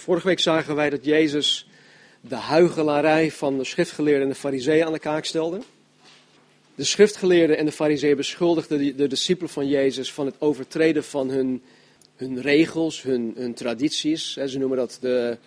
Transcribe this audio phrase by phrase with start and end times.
[0.00, 1.68] Vorige week zagen wij dat Jezus
[2.20, 5.60] de huigelarij van de schriftgeleerden en de fariseeën aan de kaak stelde.
[6.74, 11.62] De schriftgeleerden en de fariseeën beschuldigden de, discipelen van Jezus van het overtreden van hun,
[12.16, 14.32] hun regels, hun, hun tradities.
[14.32, 15.38] Ze noemen dat de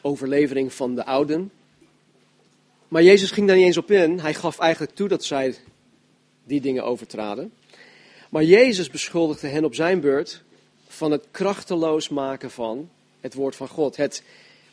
[0.00, 1.50] overlevering van de ouden.
[2.88, 4.18] Maar Jezus ging daar niet eens op in.
[4.18, 5.54] Hij gaf eigenlijk toe dat zij
[6.44, 7.52] die dingen overtraden.
[8.30, 10.42] Maar Jezus beschuldigde hen op zijn beurt
[10.86, 12.90] van het krachteloos maken van
[13.22, 13.96] het woord van God.
[13.96, 14.22] Het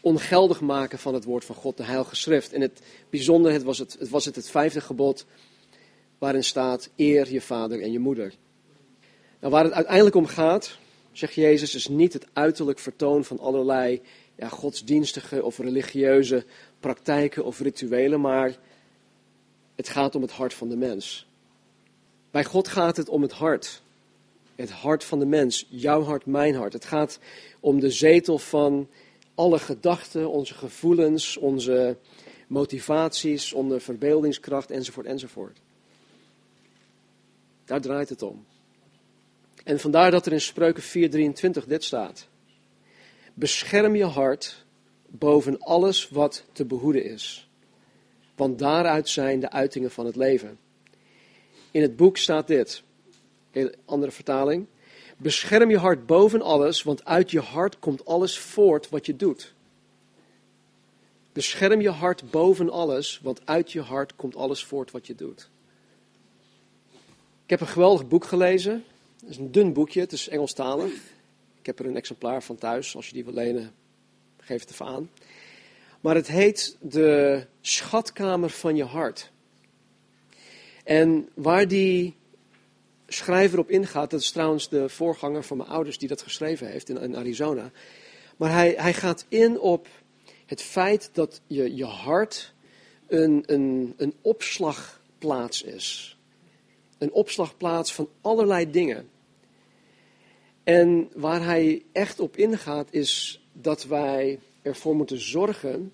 [0.02, 2.53] ongeldig maken van het woord van God, de Heilige Schrift.
[2.53, 5.25] En het bijzondere het was het, het was het, het vijfde gebod
[6.17, 8.34] waarin staat, eer je vader en je moeder.
[9.39, 10.77] Nou, waar het uiteindelijk om gaat,
[11.12, 14.02] zegt Jezus, is niet het uiterlijk vertoon van allerlei
[14.35, 16.45] ja, godsdienstige of religieuze
[16.80, 18.58] praktijken of rituelen, maar
[19.75, 21.27] het gaat om het hart van de mens.
[22.31, 23.81] Bij God gaat het om het hart.
[24.59, 26.73] Het hart van de mens, jouw hart, mijn hart.
[26.73, 27.20] Het gaat
[27.59, 28.90] om de zetel van
[29.36, 31.98] alle gedachten, onze gevoelens, onze
[32.47, 35.59] motivaties, onze verbeeldingskracht enzovoort enzovoort.
[37.66, 38.45] Daar draait het om.
[39.64, 42.28] En vandaar dat er in Spreuken 4:23 dit staat.
[43.33, 44.66] Bescherm je hart
[45.08, 47.50] boven alles wat te behoeden is,
[48.36, 50.59] want daaruit zijn de uitingen van het leven.
[51.72, 52.83] In het boek staat dit,
[53.52, 54.67] een andere vertaling.
[55.17, 59.53] Bescherm je hart boven alles, want uit je hart komt alles voort wat je doet.
[61.33, 65.50] Bescherm je hart boven alles, want uit je hart komt alles voort wat je doet.
[67.44, 68.83] Ik heb een geweldig boek gelezen.
[69.20, 70.94] Het is een dun boekje, het is Engelstalig.
[71.59, 72.95] Ik heb er een exemplaar van thuis.
[72.95, 73.73] Als je die wil lenen,
[74.38, 75.09] geef het even aan.
[76.02, 79.31] Maar het heet De Schatkamer van je hart.
[80.83, 82.16] En waar die
[83.09, 86.89] schrijver op ingaat, dat is trouwens de voorganger van mijn ouders die dat geschreven heeft
[86.89, 87.71] in, in Arizona.
[88.38, 89.88] Maar hij, hij gaat in op
[90.45, 92.53] het feit dat je, je hart
[93.07, 96.17] een, een, een opslagplaats is.
[96.98, 99.09] Een opslagplaats van allerlei dingen.
[100.64, 105.93] En waar hij echt op ingaat is dat wij ervoor moeten zorgen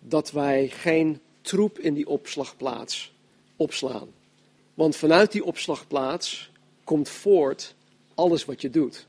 [0.00, 3.14] dat wij geen troep in die opslagplaats
[3.56, 4.08] opslaan.
[4.80, 6.50] Want vanuit die opslagplaats
[6.84, 7.74] komt voort
[8.14, 9.06] alles wat je doet.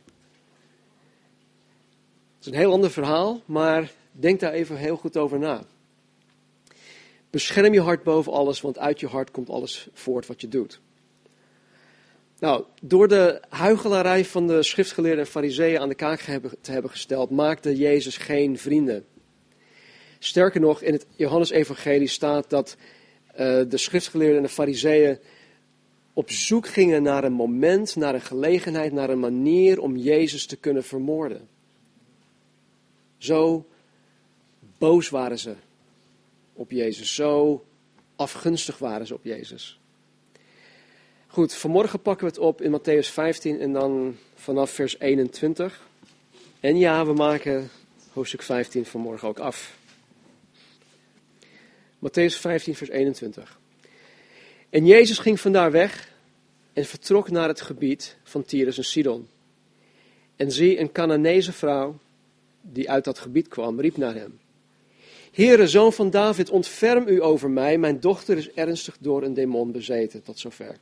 [2.35, 5.63] Het is een heel ander verhaal, maar denk daar even heel goed over na.
[7.29, 10.79] Bescherm je hart boven alles, want uit je hart komt alles voort wat je doet.
[12.39, 16.19] Nou, door de huigelarij van de schriftgeleerden en fariseeën aan de kaak
[16.61, 19.05] te hebben gesteld, maakte Jezus geen vrienden.
[20.19, 22.75] Sterker nog, in het Johannesevangelie staat dat
[23.31, 25.19] uh, de schriftgeleerden en de fariseeën
[26.13, 30.55] op zoek gingen naar een moment, naar een gelegenheid, naar een manier om Jezus te
[30.55, 31.47] kunnen vermoorden.
[33.17, 33.65] Zo
[34.77, 35.55] boos waren ze
[36.53, 37.63] op Jezus, zo
[38.15, 39.79] afgunstig waren ze op Jezus.
[41.27, 45.87] Goed, vanmorgen pakken we het op in Matthäus 15 en dan vanaf vers 21.
[46.59, 47.69] En ja, we maken
[48.13, 49.77] hoofdstuk 15 vanmorgen ook af.
[51.99, 53.59] Matthäus 15, vers 21.
[54.71, 56.13] En Jezus ging vandaar weg
[56.73, 59.27] en vertrok naar het gebied van Tyrus en Sidon.
[60.35, 61.99] En zie, een Canaanese vrouw
[62.61, 64.39] die uit dat gebied kwam, riep naar hem.
[65.31, 69.71] Heere, zoon van David, ontferm u over mij, mijn dochter is ernstig door een demon
[69.71, 70.77] bezeten, tot zover.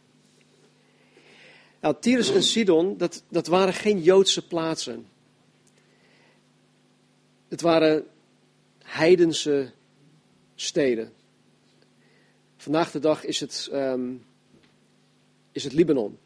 [1.82, 5.06] Nou, Tyrus en Sidon, dat, dat waren geen Joodse plaatsen.
[7.48, 8.06] Het waren
[8.84, 9.72] heidense
[10.56, 11.14] steden.
[12.62, 14.26] Vandaag de dag is het, um,
[15.52, 16.18] is het Libanon.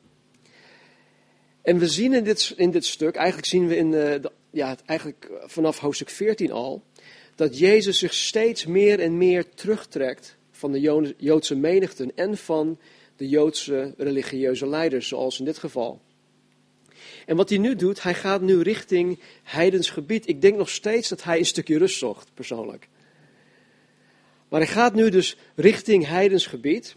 [1.62, 5.32] En we zien in dit, in dit stuk, eigenlijk zien we in de, ja, eigenlijk
[5.46, 6.84] vanaf hoofdstuk 14 al,
[7.36, 10.80] dat Jezus zich steeds meer en meer terugtrekt van de
[11.18, 12.80] Joodse menigten en van
[13.16, 16.02] de Joodse religieuze leiders, zoals in dit geval.
[17.26, 20.28] En wat hij nu doet, hij gaat nu richting heidens gebied.
[20.28, 22.88] Ik denk nog steeds dat hij een stukje rust zocht, persoonlijk.
[24.54, 26.96] Maar hij gaat nu dus richting heidens gebied.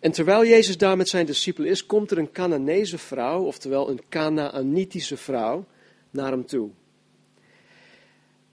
[0.00, 4.00] En terwijl Jezus daar met zijn discipelen is, komt er een Canaanese vrouw, oftewel een
[4.08, 5.64] Canaanitische vrouw,
[6.10, 6.70] naar hem toe.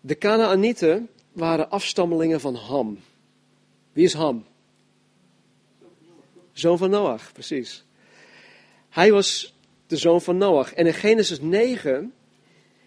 [0.02, 3.00] De Canaanieten waren afstammelingen van Ham.
[3.94, 4.46] Wie is Ham?
[6.52, 7.84] Zoon van Noach, precies.
[8.90, 9.56] Hij was
[9.88, 10.74] de zoon van Noach.
[10.74, 12.14] En in Genesis 9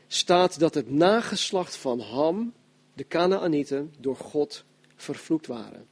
[0.07, 2.53] staat dat het nageslacht van Ham,
[2.95, 4.67] de Canaanieten, door God
[5.03, 5.87] vervloekt waren.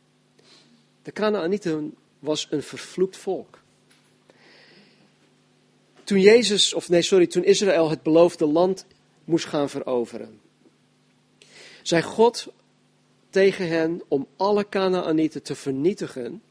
[1.03, 3.59] De Canaanieten was een vervloekt volk.
[6.05, 8.87] Toen Jezus, of nee, sorry, toen Israël het beloofde land
[9.25, 10.41] moest gaan veroveren.
[11.83, 12.47] zei God
[13.31, 16.43] tegen hen om alle Canaanieten te vernietigen,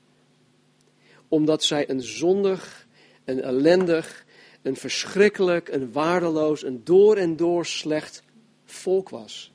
[1.28, 2.88] omdat zij een zondig,
[3.26, 4.26] een ellendig,
[4.62, 8.24] een verschrikkelijk, een waardeloos, een door en door slecht
[8.66, 9.52] volk was.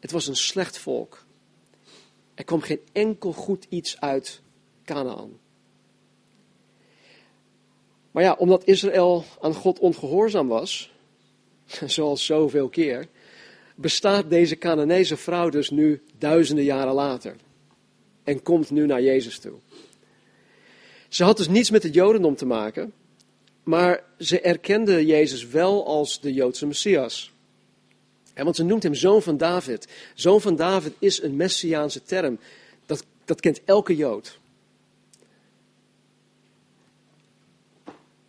[0.00, 1.24] Het was een slecht volk.
[2.34, 4.40] Er kwam geen enkel goed iets uit
[4.84, 5.38] Canaan.
[8.10, 10.92] Maar ja, omdat Israël aan God ongehoorzaam was,
[11.86, 13.08] zoals zoveel keer,
[13.74, 17.36] bestaat deze Canaanese vrouw dus nu duizenden jaren later.
[18.24, 19.58] En komt nu naar Jezus toe.
[21.08, 22.92] Ze had dus niets met het Jodendom te maken,
[23.62, 27.32] maar ze erkende Jezus wel als de Joodse Messias.
[28.44, 29.88] Want ze noemt hem zoon van David.
[30.14, 32.38] Zoon van David is een messiaanse term.
[32.86, 34.38] Dat, dat kent elke Jood.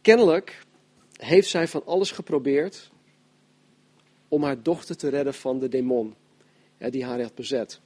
[0.01, 0.65] Kennelijk
[1.17, 2.89] heeft zij van alles geprobeerd
[4.27, 6.15] om haar dochter te redden van de demon
[6.77, 7.79] die haar had bezet.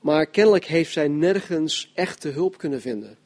[0.00, 3.18] Maar kennelijk heeft zij nergens echte hulp kunnen vinden.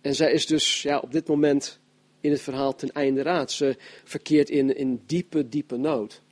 [0.00, 1.80] En zij is dus ja, op dit moment
[2.22, 3.52] in het verhaal ten einde raad.
[3.52, 6.22] Ze verkeert in, in diepe, diepe nood.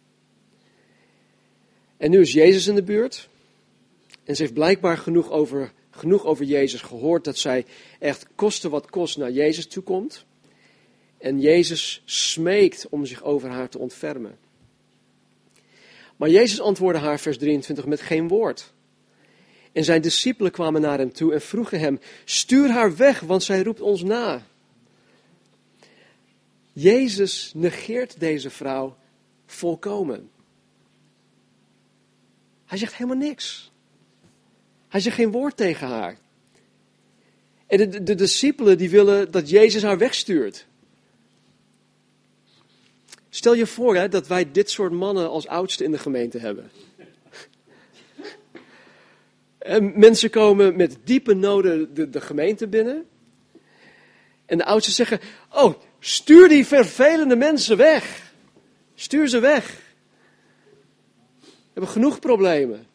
[1.96, 3.28] En nu is Jezus in de buurt.
[4.24, 7.64] En ze heeft blijkbaar genoeg over, genoeg over Jezus gehoord dat zij
[7.98, 10.24] echt koste wat kost naar Jezus toe komt.
[11.18, 14.38] En Jezus smeekt om zich over haar te ontfermen.
[16.16, 18.72] Maar Jezus antwoordde haar, vers 23, met geen woord.
[19.72, 23.62] En zijn discipelen kwamen naar hem toe en vroegen hem: Stuur haar weg, want zij
[23.62, 24.46] roept ons na.
[26.72, 28.96] Jezus negeert deze vrouw
[29.46, 30.30] volkomen.
[32.66, 33.70] Hij zegt helemaal niks.
[34.88, 36.18] Hij zegt geen woord tegen haar.
[37.66, 40.66] En de, de, discipelen die willen dat Jezus haar wegstuurt.
[43.28, 46.70] Stel je voor hè, dat wij dit soort mannen als oudste in de gemeente hebben.
[49.58, 53.06] En mensen komen met diepe noden de, de gemeente binnen.
[54.46, 55.20] En de oudsten zeggen:
[55.50, 58.32] Oh, stuur die vervelende mensen weg.
[58.94, 59.78] Stuur ze weg.
[61.40, 62.86] We hebben genoeg problemen.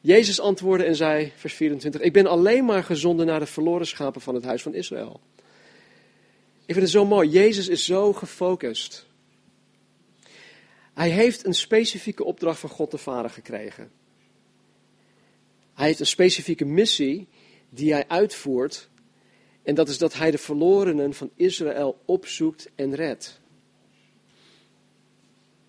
[0.00, 4.20] Jezus antwoordde en zei, vers 24: Ik ben alleen maar gezonden naar de verloren schapen
[4.20, 5.20] van het huis van Israël.
[6.66, 7.28] Ik vind het zo mooi.
[7.28, 9.06] Jezus is zo gefocust.
[10.94, 13.90] Hij heeft een specifieke opdracht van God de Vader gekregen.
[15.74, 17.28] Hij heeft een specifieke missie
[17.70, 18.88] die hij uitvoert.
[19.70, 23.40] En dat is dat hij de verlorenen van Israël opzoekt en redt.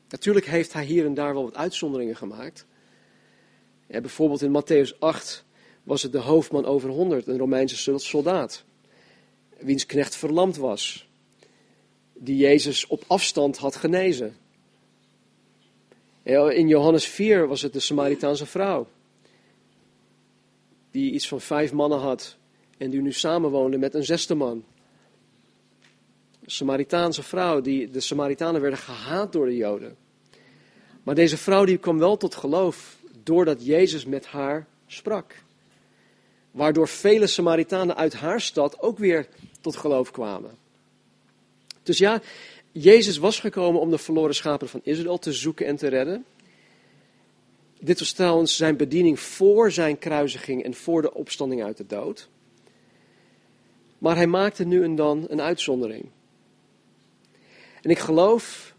[0.10, 2.66] Natuurlijk heeft hij hier en daar wel wat uitzonderingen gemaakt.
[3.88, 5.46] Bijvoorbeeld in Matthäus 8
[5.84, 8.64] was het de hoofdman over 100, een Romeinse soldaat
[9.60, 11.10] wiens knecht verlamd was,
[12.14, 14.38] die Jezus op afstand had genezen.
[16.24, 18.88] In Johannes 4 was het de Samaritaanse vrouw,
[20.92, 22.40] die iets van vijf mannen had
[22.82, 24.64] en die nu samenwoonde met een zesde man.
[26.46, 29.96] Samaritaanse vrouw, die, de Samaritanen werden gehaat door de Joden.
[31.04, 35.36] Maar deze vrouw die kwam wel tot geloof doordat Jezus met haar sprak.
[36.52, 39.28] Waardoor vele Samaritanen uit haar stad ook weer
[39.62, 40.52] tot geloof kwamen.
[41.84, 42.22] Dus ja,
[42.72, 46.26] Jezus was gekomen om de verloren schapen van Israël te zoeken en te redden.
[47.80, 52.30] Dit was trouwens zijn bediening voor zijn kruisiging en voor de opstanding uit de dood.
[54.02, 56.06] Maar hij maakte nu en dan een uitzondering.
[57.82, 58.76] En ik geloof,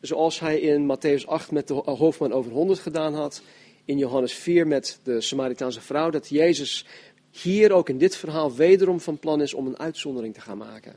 [0.00, 3.42] zoals hij in Matthäus 8 met de hoofdman over 100 gedaan had,
[3.84, 6.86] in Johannes 4 met de Samaritaanse vrouw, dat Jezus
[7.30, 10.94] hier ook in dit verhaal wederom van plan is om een uitzondering te gaan maken.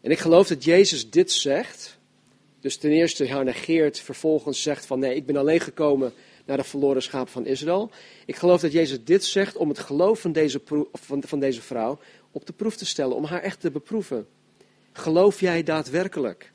[0.00, 1.98] En ik geloof dat Jezus dit zegt.
[2.60, 6.12] Dus ten eerste haar negeert, vervolgens zegt van nee, ik ben alleen gekomen
[6.44, 7.90] naar de verloren schapen van Israël.
[8.26, 10.60] Ik geloof dat Jezus dit zegt om het geloof van deze,
[10.92, 11.98] van, van deze vrouw
[12.30, 14.26] op de proef te stellen, om haar echt te beproeven.
[14.92, 16.52] Geloof jij daadwerkelijk?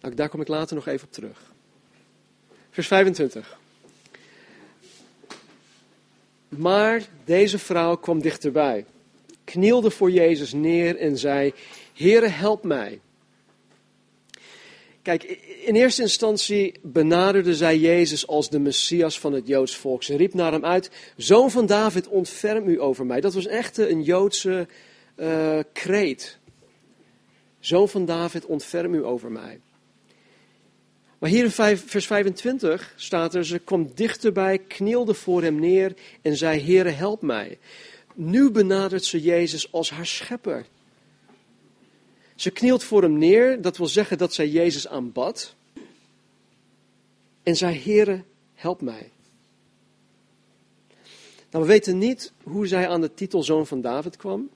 [0.00, 1.52] Nou, daar kom ik later nog even op terug.
[2.70, 3.58] Vers 25.
[6.48, 8.84] Maar deze vrouw kwam dichterbij,
[9.44, 11.52] knielde voor Jezus neer en zei:
[11.94, 13.00] Heere, help mij.
[15.08, 15.22] Kijk,
[15.64, 20.02] in eerste instantie benaderde zij Jezus als de Messias van het Joods volk.
[20.02, 23.20] Ze riep naar hem uit: Zoon van David, ontferm u over mij.
[23.20, 24.66] Dat was echt een Joodse
[25.16, 26.38] uh, kreet.
[27.60, 29.60] Zoon van David, ontferm u over mij.
[31.18, 36.36] Maar hier in vers 25 staat er, ze kwam dichterbij, knielde voor hem neer en
[36.36, 37.58] zei, Heere, help mij.
[38.14, 40.66] Nu benadert ze Jezus als haar schepper.
[42.38, 45.54] Ze knielt voor hem neer, dat wil zeggen dat zij Jezus aanbad.
[47.42, 48.22] En zei, Heere,
[48.54, 49.10] help mij.
[51.50, 54.50] Nou, we weten niet hoe zij aan de titel Zoon van David kwam.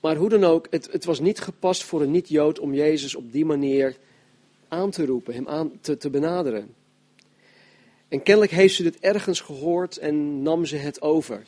[0.00, 3.32] Maar hoe dan ook, het, het was niet gepast voor een niet-Jood om Jezus op
[3.32, 3.96] die manier
[4.68, 6.74] aan te roepen, hem aan te, te benaderen.
[8.08, 11.44] En kennelijk heeft ze dit ergens gehoord en nam ze het over.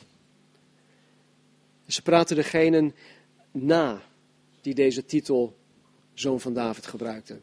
[1.87, 2.95] Ze praten degenen
[3.51, 4.09] na
[4.61, 5.57] die deze titel
[6.13, 7.39] Zoon van David gebruikte.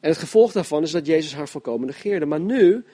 [0.00, 2.26] En het gevolg daarvan is dat Jezus haar volkomen negeerde.
[2.26, 2.84] Maar nu,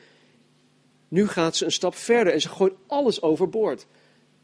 [1.09, 3.87] nu gaat ze een stap verder en ze gooit alles overboord.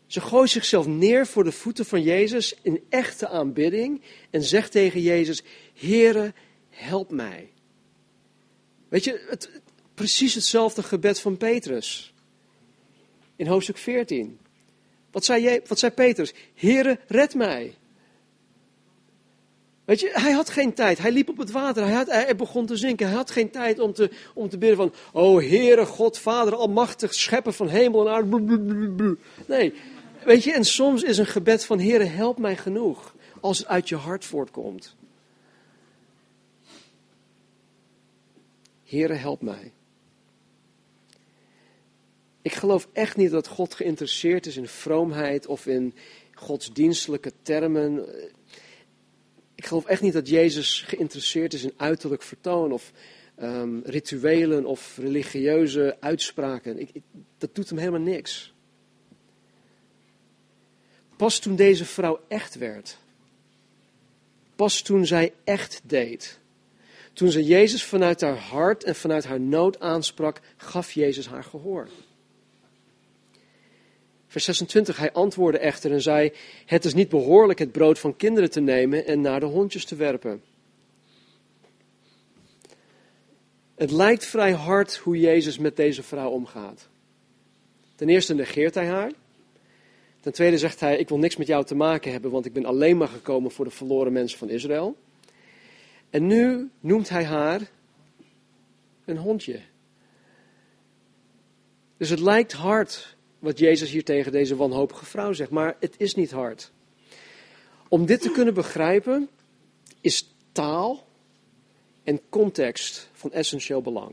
[0.06, 5.00] Ze gooit zichzelf neer voor de voeten van Jezus in echte aanbidding en zegt tegen
[5.00, 5.42] Jezus:
[5.74, 6.32] Heere,
[6.70, 7.50] help mij.
[8.88, 9.50] Weet je, het,
[9.94, 12.14] precies hetzelfde gebed van Petrus.
[13.36, 14.38] In hoofdstuk 14.
[15.10, 16.32] Wat zei, wat zei Petrus?
[16.54, 17.74] Heere, red mij.
[19.84, 20.98] Weet je, hij had geen tijd.
[20.98, 21.82] Hij liep op het water.
[21.82, 23.06] Hij, had, hij begon te zinken.
[23.06, 27.14] Hij had geen tijd om te, om te bidden van, oh Heere God, Vader Almachtig,
[27.14, 29.16] schepper van hemel en aarde.
[29.46, 29.74] Nee,
[30.24, 33.14] weet je, en soms is een gebed van, Heere, help mij genoeg.
[33.40, 34.96] Als het uit je hart voortkomt.
[38.84, 39.72] Heere, help mij.
[42.42, 45.94] Ik geloof echt niet dat God geïnteresseerd is in vroomheid of in
[46.34, 48.08] godsdienstelijke termen.
[49.64, 52.92] Ik geloof echt niet dat Jezus geïnteresseerd is in uiterlijk vertoon of
[53.42, 56.78] um, rituelen of religieuze uitspraken.
[56.78, 56.90] Ik,
[57.38, 58.54] dat doet hem helemaal niks.
[61.16, 62.98] Pas toen deze vrouw echt werd,
[64.56, 66.38] pas toen zij echt deed,
[67.12, 71.88] toen ze Jezus vanuit haar hart en vanuit haar nood aansprak, gaf Jezus haar gehoor.
[74.34, 76.32] Vers 26, hij antwoordde echter en zei,
[76.66, 79.96] het is niet behoorlijk het brood van kinderen te nemen en naar de hondjes te
[79.96, 80.42] werpen.
[83.74, 86.88] Het lijkt vrij hard hoe Jezus met deze vrouw omgaat.
[87.94, 89.12] Ten eerste negeert hij haar.
[90.20, 92.64] Ten tweede zegt hij, ik wil niks met jou te maken hebben, want ik ben
[92.64, 94.96] alleen maar gekomen voor de verloren mensen van Israël.
[96.10, 97.60] En nu noemt hij haar
[99.04, 99.60] een hondje.
[101.96, 103.14] Dus het lijkt hard
[103.44, 106.70] wat Jezus hier tegen deze wanhopige vrouw zegt, maar het is niet hard.
[107.88, 109.28] Om dit te kunnen begrijpen
[110.00, 111.06] is taal
[112.04, 114.12] en context van essentieel belang.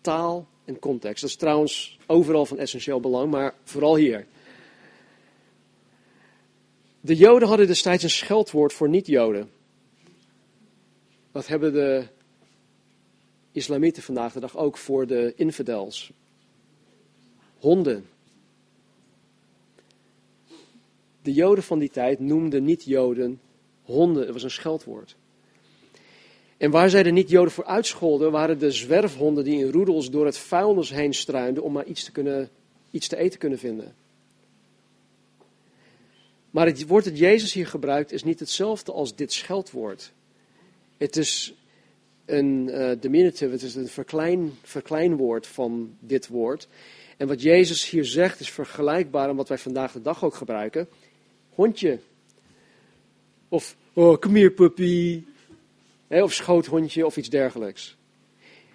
[0.00, 1.20] Taal en context.
[1.20, 4.26] Dat is trouwens overal van essentieel belang, maar vooral hier.
[7.00, 9.50] De Joden hadden destijds een scheldwoord voor niet-Joden.
[11.32, 12.06] Dat hebben de
[13.52, 16.10] islamieten vandaag de dag ook voor de infidels.
[17.58, 18.14] Honden.
[21.26, 23.40] De Joden van die tijd noemden niet-Joden
[23.82, 24.24] honden.
[24.24, 25.16] Dat was een scheldwoord.
[26.56, 30.38] En waar zij de niet-Joden voor uitscholden, waren de zwerfhonden die in roedels door het
[30.38, 32.50] vuilnis heen struinden om maar iets te, kunnen,
[32.90, 33.94] iets te eten kunnen vinden.
[36.50, 40.12] Maar het woord dat Jezus hier gebruikt is niet hetzelfde als dit scheldwoord.
[40.96, 41.54] Het is
[42.24, 46.68] een uh, diminutive, het is een verklein, verkleinwoord van dit woord.
[47.16, 50.88] En wat Jezus hier zegt is vergelijkbaar aan wat wij vandaag de dag ook gebruiken
[51.56, 51.98] hondje.
[53.48, 55.24] Of, oh, kom hier puppy.
[56.08, 57.96] of schoothondje of iets dergelijks.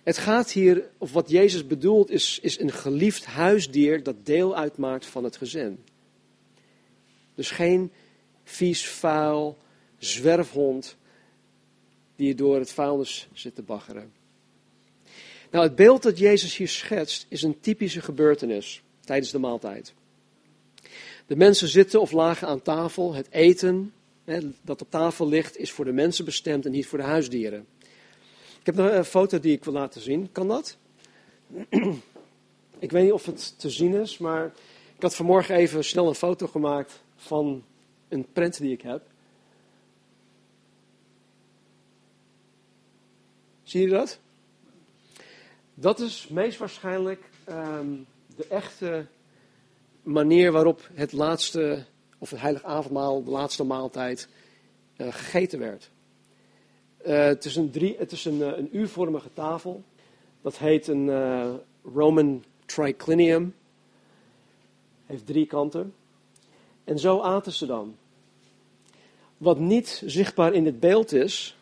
[0.03, 5.05] Het gaat hier, of wat Jezus bedoelt, is, is een geliefd huisdier dat deel uitmaakt
[5.05, 5.83] van het gezin.
[7.35, 7.91] Dus geen
[8.43, 9.57] vies, vuil
[9.97, 10.97] zwerfhond
[12.15, 14.11] die door het vuilnis zit te baggeren.
[15.51, 19.93] Nou, het beeld dat Jezus hier schetst is een typische gebeurtenis tijdens de maaltijd.
[21.31, 23.13] De mensen zitten of lagen aan tafel.
[23.13, 26.97] Het eten hè, dat op tafel ligt is voor de mensen bestemd en niet voor
[26.97, 27.67] de huisdieren.
[28.59, 30.31] Ik heb nog een foto die ik wil laten zien.
[30.31, 30.77] Kan dat?
[32.79, 34.45] ik weet niet of het te zien is, maar
[34.95, 37.63] ik had vanmorgen even snel een foto gemaakt van
[38.07, 39.01] een print die ik heb.
[43.63, 44.19] Zie je dat?
[45.73, 49.05] Dat is meest waarschijnlijk um, de echte
[50.03, 51.86] manier waarop het laatste,
[52.17, 54.27] of het heilige avondmaal, de laatste maaltijd,
[54.98, 55.89] uh, gegeten werd.
[57.05, 59.84] Uh, het is, een, drie, het is een, uh, een U-vormige tafel.
[60.41, 61.10] Dat heet een
[61.93, 63.55] Roman triclinium.
[65.05, 65.93] Heeft drie kanten.
[66.84, 67.96] En zo aten ze dan.
[69.38, 71.58] Wat niet zichtbaar in het beeld is,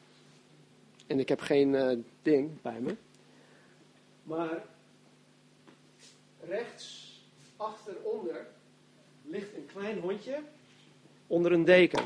[1.08, 2.96] en ik heb geen ding bij me,
[4.24, 4.64] maar
[6.48, 6.99] rechts
[8.10, 8.48] Onder
[9.24, 10.44] ligt een klein hondje
[11.28, 12.06] onder een deken.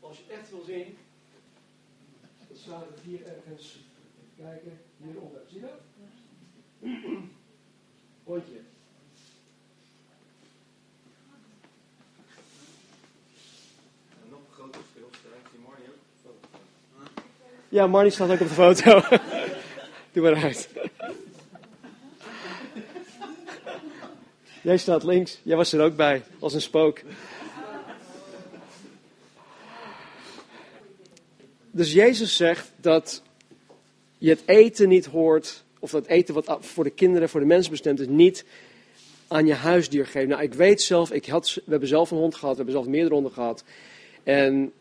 [0.00, 0.98] Als je echt wil zien,
[2.48, 3.78] dan staan we hier ergens.
[4.36, 5.40] Kijken, hieronder.
[5.48, 5.80] Zie je dat?
[8.24, 8.60] Hondje.
[14.22, 15.10] Een nog groter verschil.
[17.68, 19.00] Ja, Marnie staat ook op de foto.
[20.16, 20.68] Doe maar uit.
[24.62, 25.40] Jij staat links.
[25.42, 27.00] Jij was er ook bij, als een spook.
[31.70, 33.22] Dus Jezus zegt dat
[34.18, 37.70] je het eten niet hoort, of dat eten wat voor de kinderen, voor de mensen
[37.70, 38.44] bestemd is, niet
[39.28, 40.28] aan je huisdier geven.
[40.28, 42.86] Nou, ik weet zelf, ik had, we hebben zelf een hond gehad, we hebben zelf
[42.86, 43.64] meerdere honden gehad.
[44.22, 44.72] En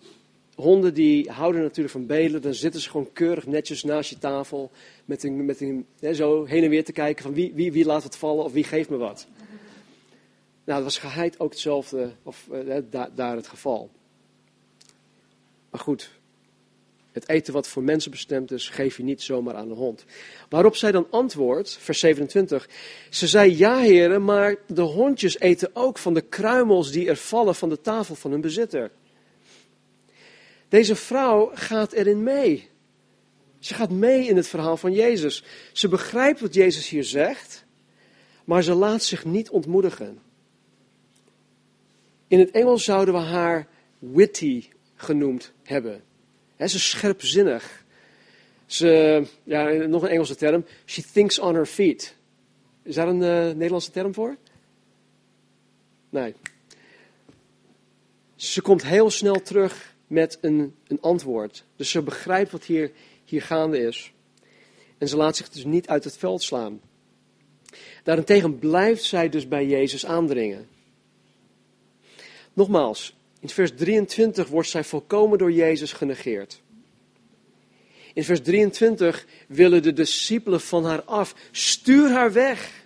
[0.56, 4.72] honden die houden natuurlijk van bedelen, dan zitten ze gewoon keurig netjes naast je tafel,
[5.06, 7.86] met een, met een, hè, zo heen en weer te kijken van wie, wie, wie
[7.86, 9.28] laat het vallen of wie geeft me wat.
[10.64, 13.90] Nou, dat was geheid ook hetzelfde, of eh, da, daar het geval.
[15.70, 16.12] Maar goed,
[17.12, 20.06] het eten wat voor mensen bestemd is, geef je niet zomaar aan de hond.
[20.50, 22.70] Waarop zij dan antwoordt, vers 27.
[23.10, 27.56] Ze zei, ja heren, maar de hondjes eten ook van de kruimels die er vallen
[27.56, 28.92] van de tafel van hun bezitter.
[30.70, 32.70] Deze vrouw gaat erin mee.
[33.60, 35.44] Ze gaat mee in het verhaal van Jezus.
[35.74, 37.66] Ze begrijpt wat Jezus hier zegt,
[38.44, 40.22] maar ze laat zich niet ontmoedigen.
[42.28, 43.68] In het Engels zouden we haar
[44.00, 46.04] witty genoemd hebben.
[46.56, 47.84] He, ze is scherpzinnig.
[48.66, 50.66] Ze, ja, nog een Engelse term.
[50.86, 52.16] She thinks on her feet.
[52.84, 54.38] Is daar een uh, Nederlandse term voor?
[56.10, 56.34] Nee.
[58.36, 61.64] Ze komt heel snel terug met een, een antwoord.
[61.76, 62.92] Dus ze begrijpt wat hier,
[63.24, 64.14] hier gaande is.
[64.98, 66.82] En ze laat zich dus niet uit het veld slaan.
[68.04, 70.68] Daarentegen blijft zij dus bij Jezus aandringen.
[72.54, 76.62] Nogmaals, in vers 23 wordt zij volkomen door Jezus genegeerd.
[78.14, 81.36] In vers 23 willen de discipelen van haar af.
[81.52, 82.85] Stuur haar weg.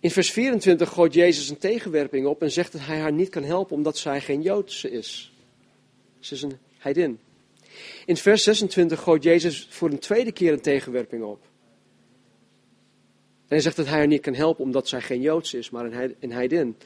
[0.00, 3.42] In vers 24 gooit Jezus een tegenwerping op en zegt dat hij haar niet kan
[3.42, 5.32] helpen omdat zij geen Joodse is.
[6.18, 7.18] Ze is een heidin.
[8.06, 11.42] In vers 26 gooit Jezus voor een tweede keer een tegenwerping op.
[13.40, 16.12] En hij zegt dat hij haar niet kan helpen omdat zij geen Joods is, maar
[16.20, 16.76] een heidin.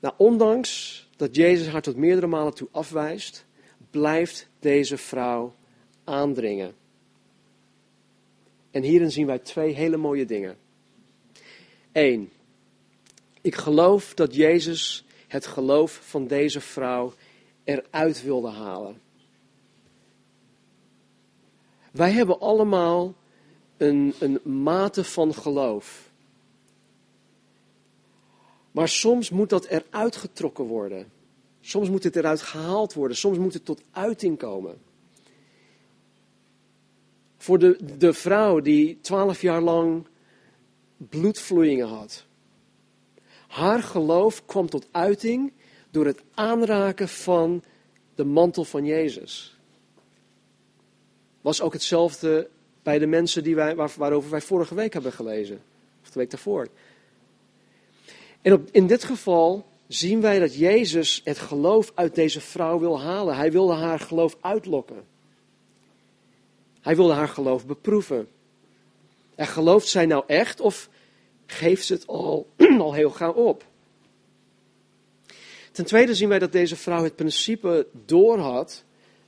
[0.00, 3.46] Nou, ondanks dat Jezus haar tot meerdere malen toe afwijst,
[3.90, 5.54] blijft deze vrouw
[6.04, 6.74] aandringen.
[8.70, 10.56] En hierin zien wij twee hele mooie dingen.
[11.94, 12.30] Eén,
[13.40, 17.12] ik geloof dat Jezus het geloof van deze vrouw
[17.64, 19.00] eruit wilde halen.
[21.90, 23.14] Wij hebben allemaal
[23.76, 26.10] een, een mate van geloof.
[28.70, 31.12] Maar soms moet dat eruit getrokken worden.
[31.60, 33.16] Soms moet het eruit gehaald worden.
[33.16, 34.78] Soms moet het tot uiting komen.
[37.36, 40.06] Voor de, de vrouw die twaalf jaar lang
[40.96, 42.24] bloedvloeien had.
[43.48, 45.52] Haar geloof kwam tot uiting
[45.90, 47.62] door het aanraken van
[48.14, 49.58] de mantel van Jezus.
[51.40, 52.48] Was ook hetzelfde
[52.82, 55.60] bij de mensen die wij, waar, waarover wij vorige week hebben gelezen.
[56.02, 56.68] Of de week daarvoor.
[58.42, 63.00] En op, in dit geval zien wij dat Jezus het geloof uit deze vrouw wil
[63.00, 63.36] halen.
[63.36, 65.04] Hij wilde haar geloof uitlokken.
[66.80, 68.28] Hij wilde haar geloof beproeven.
[69.34, 70.88] En gelooft zij nou echt of
[71.46, 72.46] geeft ze het al,
[72.78, 73.64] al heel gauw op?
[75.72, 78.84] Ten tweede zien wij dat deze vrouw het principe doorhad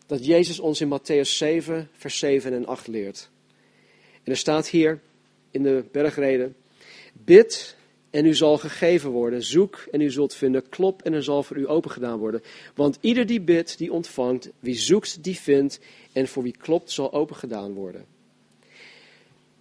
[0.06, 3.30] dat Jezus ons in Matthäus 7, vers 7 en 8 leert.
[4.22, 5.00] En er staat hier
[5.50, 6.56] in de bergreden:
[7.12, 7.76] Bid
[8.10, 9.42] en u zal gegeven worden.
[9.42, 10.68] Zoek en u zult vinden.
[10.68, 12.42] Klop en er zal voor u open gedaan worden.
[12.74, 14.50] Want ieder die bidt, die ontvangt.
[14.60, 15.80] Wie zoekt, die vindt.
[16.12, 18.15] En voor wie klopt, zal open gedaan worden.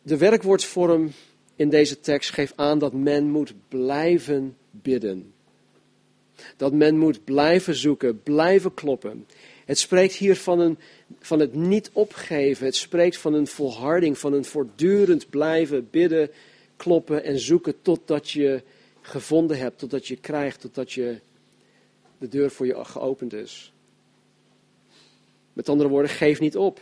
[0.06, 1.12] De werkwoordsvorm
[1.56, 5.34] in deze tekst geeft aan dat men moet blijven bidden.
[6.58, 9.28] Dat men moet blijven zoeken, blijven kloppen.
[9.66, 10.78] Het spreekt hier van, een,
[11.20, 12.66] van het niet opgeven.
[12.66, 16.32] Het spreekt van een volharding, van een voortdurend blijven bidden,
[16.76, 18.62] kloppen en zoeken totdat je
[19.02, 21.20] gevonden hebt, totdat je krijgt, totdat je
[22.18, 23.74] de deur voor je geopend is.
[25.54, 26.82] Met andere woorden, geef niet op.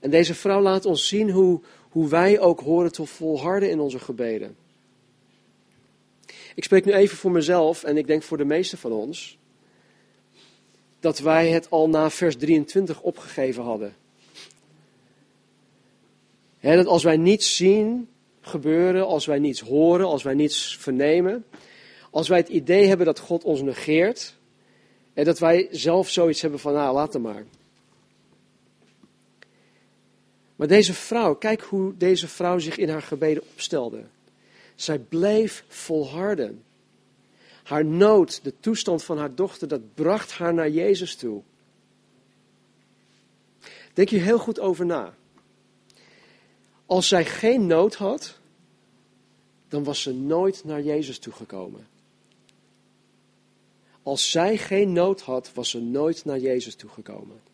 [0.00, 1.60] En deze vrouw laat ons zien hoe,
[1.90, 4.56] hoe wij ook horen te volharden in onze gebeden.
[6.54, 9.38] Ik spreek nu even voor mezelf en ik denk voor de meesten van ons.
[11.00, 13.94] Dat wij het al na vers 23 opgegeven hadden.
[16.60, 18.08] dat als wij niets zien
[18.40, 21.44] gebeuren, als wij niets horen, als wij niets vernemen,
[22.10, 24.38] als wij het idee hebben dat God ons negeert,
[25.14, 27.44] En dat wij zelf zoiets hebben van, nou, laat hem maar.
[30.60, 34.04] Maar deze vrouw, kijk hoe deze vrouw zich in haar gebeden opstelde.
[34.74, 36.64] Zij bleef volharden.
[37.62, 41.42] Haar nood, de toestand van haar dochter, dat bracht haar naar Jezus toe.
[43.92, 45.14] Denk je heel goed over na.
[46.86, 48.38] Als zij geen nood had,
[49.68, 51.86] dan was ze nooit naar Jezus toegekomen.
[54.02, 57.49] Als zij geen nood had, was ze nooit naar Jezus toegekomen.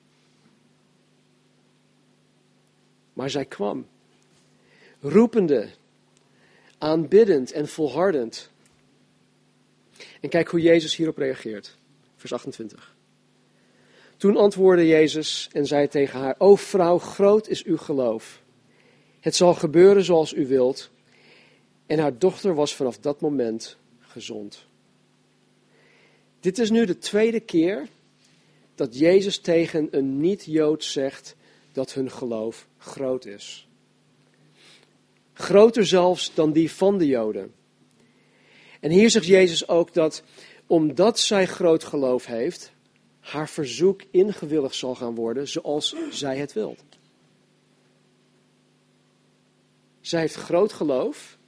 [3.16, 3.86] Maar zij kwam,
[5.00, 5.68] roepende,
[6.78, 8.50] aanbiddend en volhardend.
[10.20, 11.76] En kijk hoe Jezus hierop reageert.
[12.16, 12.94] Vers 28.
[14.16, 18.42] Toen antwoordde Jezus en zei tegen haar: O vrouw, groot is uw geloof.
[19.20, 20.90] Het zal gebeuren zoals u wilt.
[21.86, 24.66] En haar dochter was vanaf dat moment gezond.
[26.40, 27.88] Dit is nu de tweede keer
[28.74, 31.36] dat Jezus tegen een niet-Jood zegt
[31.76, 33.68] dat hun geloof groot is.
[35.32, 37.54] Groter zelfs dan die van de Joden.
[38.80, 40.22] En hier zegt Jezus ook dat
[40.66, 42.72] omdat zij groot geloof heeft,
[43.20, 46.76] haar verzoek ingewilligd zal gaan worden zoals zij het wil.
[50.00, 51.38] Zij heeft groot geloof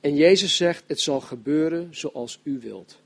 [0.00, 2.98] en Jezus zegt het zal gebeuren zoals u wilt.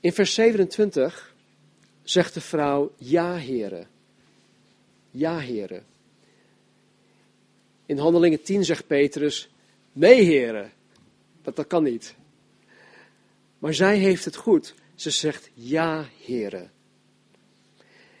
[0.00, 1.31] In vers 27
[2.02, 3.88] zegt de vrouw ja heren.
[5.10, 5.84] Ja heren.
[7.86, 9.48] In Handelingen 10 zegt Petrus
[9.92, 10.72] nee heren.
[11.42, 12.14] Dat, kan niet.
[13.58, 14.74] Maar zij heeft het goed.
[14.94, 16.70] Ze zegt ja, heren.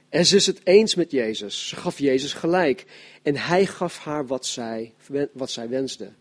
[0.08, 1.68] En ze is het eens met Jezus.
[1.68, 2.84] Ze gaf Jezus gelijk.
[3.22, 4.94] En hij gaf haar wat zij,
[5.32, 6.12] wat zij wensde.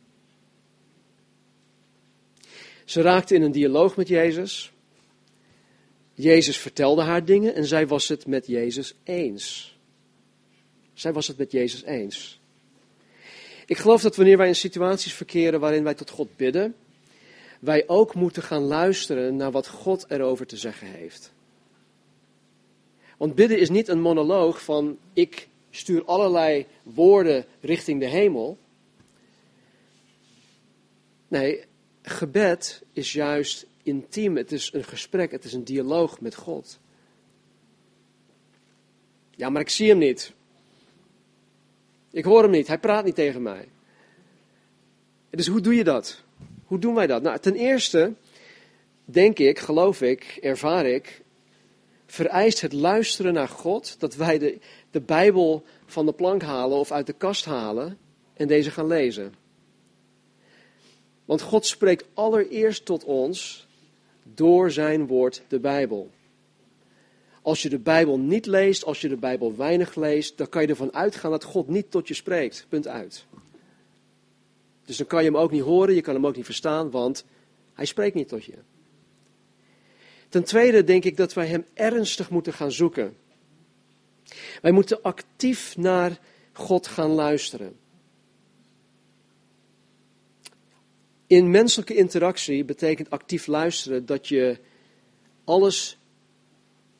[2.85, 4.71] Ze raakte in een dialoog met Jezus.
[6.21, 9.77] Jezus vertelde haar dingen en zij was het met Jezus eens.
[10.93, 12.39] Zij was het met Jezus eens.
[13.65, 16.75] Ik geloof dat wanneer wij in situaties verkeren waarin wij tot God bidden,
[17.59, 21.31] wij ook moeten gaan luisteren naar wat God erover te zeggen heeft.
[23.17, 28.57] Want bidden is niet een monoloog van ik stuur allerlei woorden richting de hemel.
[31.27, 31.63] Nee,
[32.01, 34.37] gebed is juist intiem.
[34.37, 36.79] Het is een gesprek, het is een dialoog met God.
[39.35, 40.33] Ja, maar ik zie hem niet.
[42.11, 43.67] Ik hoor hem niet, hij praat niet tegen mij.
[45.29, 46.23] Dus hoe doe je dat?
[46.65, 47.21] Hoe doen wij dat?
[47.21, 48.13] Nou, ten eerste,
[49.05, 51.21] denk ik, geloof ik, ervaar ik,
[52.05, 54.59] vereist het luisteren naar God dat wij de,
[54.91, 57.97] de Bijbel van de plank halen of uit de kast halen
[58.33, 59.33] en deze gaan lezen.
[61.25, 63.67] Want God spreekt allereerst tot ons
[64.23, 66.09] door zijn woord, de Bijbel.
[67.41, 70.67] Als je de Bijbel niet leest, als je de Bijbel weinig leest, dan kan je
[70.67, 72.65] ervan uitgaan dat God niet tot je spreekt.
[72.69, 73.25] Punt uit.
[74.85, 77.25] Dus dan kan je hem ook niet horen, je kan hem ook niet verstaan, want
[77.73, 78.53] hij spreekt niet tot je.
[80.29, 83.15] Ten tweede denk ik dat wij hem ernstig moeten gaan zoeken.
[84.61, 86.19] Wij moeten actief naar
[86.53, 87.75] God gaan luisteren.
[91.31, 94.57] In menselijke interactie betekent actief luisteren dat je
[95.43, 95.97] alles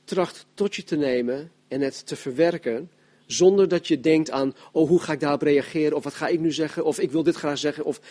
[0.03, 2.91] tracht tot je te nemen en het te verwerken
[3.25, 6.39] zonder dat je denkt aan, oh hoe ga ik daarop reageren, of wat ga ik
[6.39, 8.01] nu zeggen, of ik wil dit graag zeggen, of,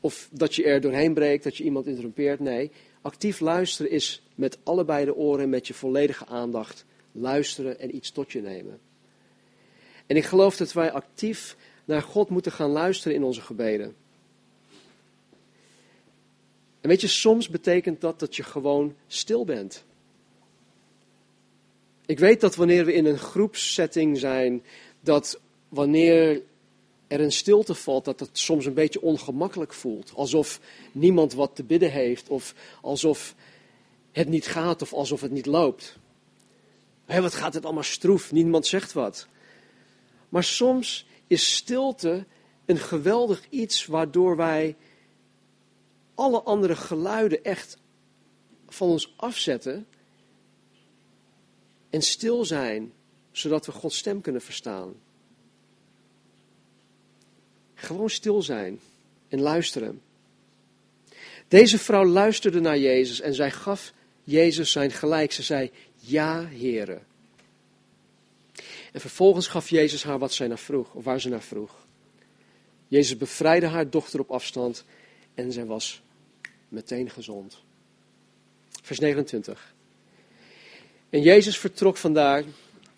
[0.00, 2.40] of dat je er doorheen breekt, dat je iemand interrumpeert.
[2.40, 2.70] Nee,
[3.02, 8.32] actief luisteren is met allebei de oren, met je volledige aandacht luisteren en iets tot
[8.32, 8.78] je nemen.
[10.06, 14.01] En ik geloof dat wij actief naar God moeten gaan luisteren in onze gebeden.
[16.82, 19.84] En weet je, soms betekent dat dat je gewoon stil bent.
[22.06, 24.62] Ik weet dat wanneer we in een groepssetting zijn,
[25.00, 26.42] dat wanneer
[27.06, 30.12] er een stilte valt, dat het soms een beetje ongemakkelijk voelt.
[30.14, 30.60] Alsof
[30.92, 33.34] niemand wat te bidden heeft, of alsof
[34.12, 35.98] het niet gaat, of alsof het niet loopt.
[37.04, 39.26] Hé, wat gaat het allemaal stroef, niemand zegt wat.
[40.28, 42.24] Maar soms is stilte
[42.64, 44.76] een geweldig iets waardoor wij
[46.14, 47.76] alle andere geluiden echt
[48.68, 49.86] van ons afzetten
[51.90, 52.92] en stil zijn,
[53.30, 54.94] zodat we Gods stem kunnen verstaan.
[57.74, 58.80] Gewoon stil zijn
[59.28, 60.02] en luisteren.
[61.48, 63.92] Deze vrouw luisterde naar Jezus en zij gaf
[64.24, 65.32] Jezus zijn gelijk.
[65.32, 67.06] Ze zei, ja, heren.
[68.92, 71.86] En vervolgens gaf Jezus haar wat zij naar vroeg, of waar ze naar vroeg.
[72.88, 74.84] Jezus bevrijdde haar dochter op afstand
[75.34, 76.01] en zij was
[76.72, 77.62] meteen gezond.
[78.82, 79.74] Vers 29.
[81.10, 82.44] En Jezus vertrok vandaar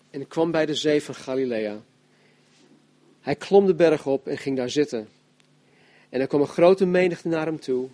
[0.09, 1.81] en kwam bij de zee van Galilea.
[3.21, 5.07] Hij klom de berg op en ging daar zitten.
[6.09, 7.89] En er kwam een grote menigte naar hem toe.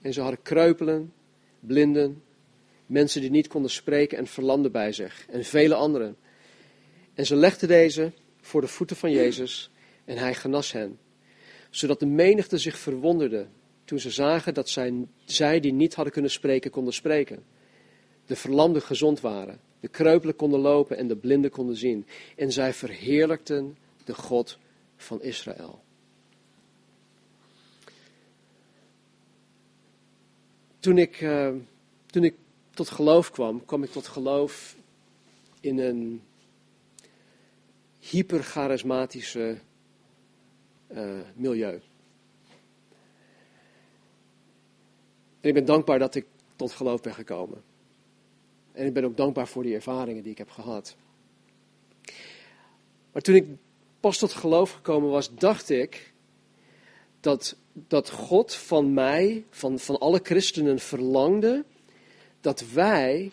[0.00, 1.12] En ze hadden kreupelen,
[1.60, 2.22] blinden,
[2.86, 5.26] mensen die niet konden spreken en verlamden bij zich.
[5.28, 6.16] En vele anderen.
[7.14, 9.70] En ze legden deze voor de voeten van Jezus
[10.04, 10.98] en hij genas hen.
[11.70, 13.46] Zodat de menigte zich verwonderde
[13.84, 17.44] toen ze zagen dat zij, zij die niet hadden kunnen spreken, konden spreken.
[18.26, 22.06] De verlamden gezond waren, de kreupelen konden lopen en de blinden konden zien.
[22.36, 24.58] En zij verheerlijkten de God
[24.96, 25.82] van Israël.
[30.78, 31.50] Toen ik, uh,
[32.06, 32.34] toen ik
[32.70, 34.76] tot geloof kwam, kwam ik tot geloof
[35.60, 36.22] in een
[37.98, 39.58] hypercharismatische
[40.92, 41.80] uh, milieu.
[45.44, 46.26] En ik ben dankbaar dat ik
[46.56, 47.62] tot geloof ben gekomen.
[48.72, 50.96] En ik ben ook dankbaar voor die ervaringen die ik heb gehad.
[53.12, 53.46] Maar toen ik
[54.00, 56.12] pas tot geloof gekomen was, dacht ik
[57.20, 61.64] dat, dat God van mij, van, van alle christenen, verlangde
[62.40, 63.30] dat wij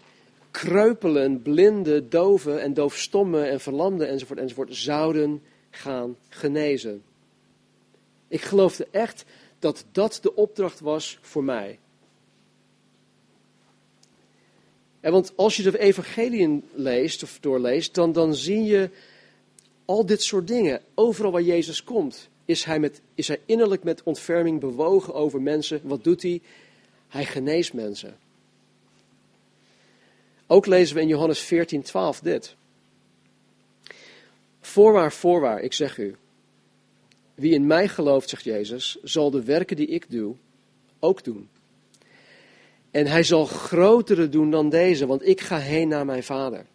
[0.52, 7.04] kreupelen, blinden, doven en doofstommen en verlamden enzovoort enzovoort zouden gaan genezen.
[8.28, 9.26] Ik geloofde echt
[9.60, 11.80] dat dat de opdracht was voor mij.
[15.02, 18.90] Want als je de evangelieën leest of doorleest, dan, dan zie je
[19.86, 20.82] al dit soort dingen.
[20.94, 25.82] Overal waar Jezus komt, is hij, met, is hij innerlijk met ontferming bewogen over mensen.
[25.84, 26.42] Wat doet hij?
[27.08, 28.18] Hij geneest mensen.
[30.48, 32.56] Ook lezen we in Johannes 14, 12 dit.
[34.62, 36.16] Voorwaar, voorwaar, ik zeg u.
[37.36, 40.36] Wie in mij gelooft, zegt Jezus, zal de werken die ik doe
[41.00, 41.50] ook doen.
[42.91, 46.65] En hij zal grotere doen dan deze, want ik ga heen naar mijn vader.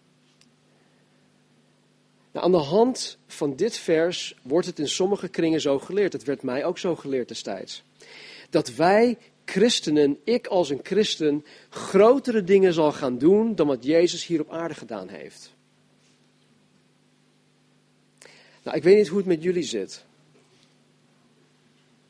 [2.33, 6.13] Nou, aan de hand van dit vers wordt het in sommige kringen zo geleerd.
[6.13, 7.85] Het werd mij ook zo geleerd destijds.
[8.51, 14.27] Dat wij christenen, ik als een christen, grotere dingen zal gaan doen dan wat Jezus
[14.27, 15.55] hier op aarde gedaan heeft.
[18.63, 20.05] Nou, ik weet niet hoe het met jullie zit.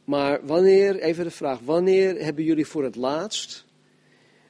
[0.04, 3.65] Maar wanneer, even de vraag, wanneer hebben jullie voor het laatst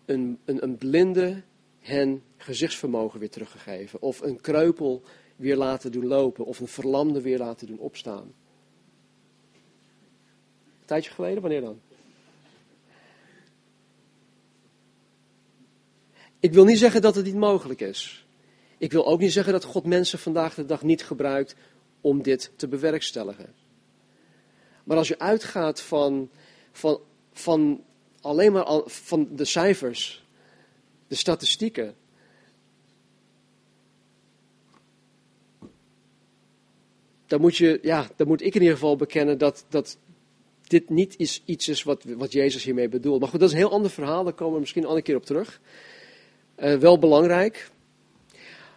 [0.06, 1.42] een, een, een blinde
[1.78, 4.02] hen gezichtsvermogen weer teruggegeven?
[4.02, 5.02] Of een kreupel
[5.36, 6.44] weer laten doen lopen?
[6.44, 8.34] Of een verlamde weer laten doen opstaan?
[10.80, 11.80] Een tijdje geleden, wanneer dan?
[16.40, 18.26] Ik wil niet zeggen dat het niet mogelijk is.
[18.78, 21.54] Ik wil ook niet zeggen dat God mensen vandaag de dag niet gebruikt
[22.00, 23.54] om dit te bewerkstelligen.
[24.84, 26.30] Maar als je uitgaat van,
[26.72, 27.00] van,
[27.32, 27.84] van
[28.26, 30.24] alleen maar van de cijfers,
[31.08, 31.94] de statistieken.
[37.26, 39.98] Dan moet, je, ja, dan moet ik in ieder geval bekennen dat, dat
[40.62, 43.20] dit niet is, iets is wat, wat Jezus hiermee bedoelt.
[43.20, 45.26] Maar goed, dat is een heel ander verhaal, daar komen we misschien een keer op
[45.26, 45.60] terug.
[46.58, 47.70] Uh, wel belangrijk.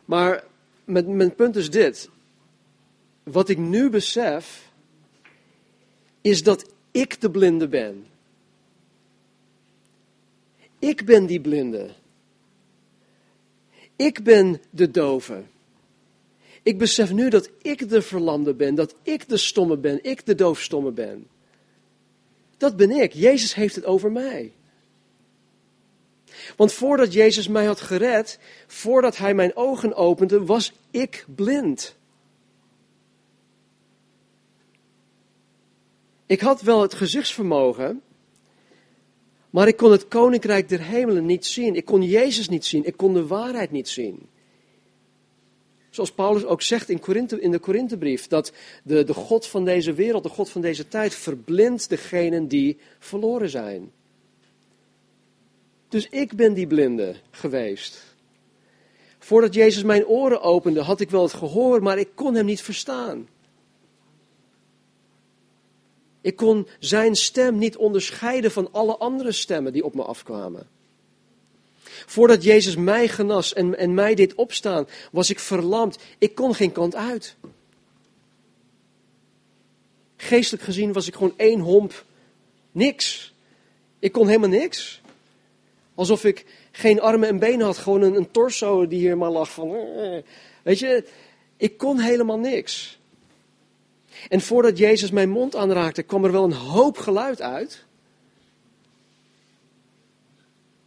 [0.06, 0.44] Maar
[0.86, 2.10] mijn punt is dit.
[3.24, 4.72] Wat ik nu besef,
[6.22, 8.06] is dat ik de blinde ben.
[10.80, 11.90] Ik ben die blinde.
[13.96, 15.44] Ik ben de dove.
[16.64, 20.36] Ik besef nu dat ik de verlamde ben, dat ik de stomme ben, ik de
[20.36, 21.28] doofstomme ben.
[22.58, 23.14] Dat ben ik.
[23.14, 24.52] Jezus heeft het over mij.
[26.56, 31.96] Want voordat Jezus mij had gered, voordat Hij mijn ogen opende, was ik blind.
[36.26, 38.02] Ik had wel het gezichtsvermogen,
[39.50, 41.76] maar ik kon het koninkrijk der hemelen niet zien.
[41.76, 42.86] Ik kon Jezus niet zien.
[42.86, 44.28] Ik kon de waarheid niet zien.
[45.90, 50.24] Zoals Paulus ook zegt in, in de Korinthebrief, dat de, de God van deze wereld,
[50.24, 53.92] de God van deze tijd, verblindt degenen die verloren zijn.
[55.88, 58.16] Dus ik ben die blinde geweest.
[59.20, 62.62] Voordat Jezus mijn oren opende, had ik wel het gehoor, maar ik kon hem niet
[62.62, 63.28] verstaan.
[66.22, 70.68] Ik kon zijn stem niet onderscheiden van alle andere stemmen die op me afkwamen.
[72.06, 75.98] Voordat Jezus mij genas en, en mij deed opstaan, was ik verlamd.
[76.18, 77.36] Ik kon geen kant uit.
[80.18, 82.06] Geestelijk gezien was ik gewoon één homp.
[82.72, 83.34] Niks.
[84.00, 85.02] Ik kon helemaal niks.
[85.96, 89.52] Alsof ik geen armen en benen had, gewoon een, een torso die hier maar lag
[89.52, 89.76] van.
[89.76, 90.18] Eh.
[90.64, 91.08] Weet je,
[91.58, 92.99] ik kon helemaal niks.
[94.28, 97.86] En voordat Jezus mijn mond aanraakte, kwam er wel een hoop geluid uit.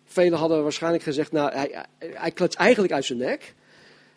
[0.05, 3.55] Velen hadden waarschijnlijk gezegd, nou, hij, hij eigenlijk uit zijn nek.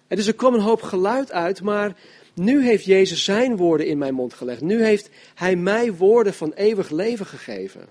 [0.07, 1.95] En dus er kwam een hoop geluid uit, maar
[2.33, 4.61] nu heeft Jezus zijn woorden in mijn mond gelegd.
[4.61, 7.87] Nu heeft hij mij woorden van eeuwig leven gegeven.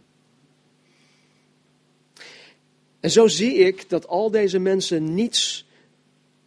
[3.00, 5.66] En zo zie ik dat al deze mensen niets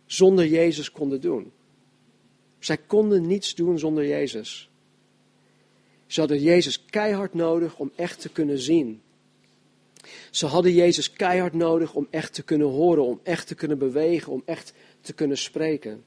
[0.06, 1.52] zonder Jezus konden doen.
[2.68, 4.70] Zij konden niets doen zonder Jezus.
[6.06, 9.02] Ze hadden Jezus keihard nodig om echt te kunnen zien.
[10.32, 14.32] Ze hadden Jezus keihard nodig om echt te kunnen horen, om echt te kunnen bewegen,
[14.32, 16.04] om echt te kunnen spreken.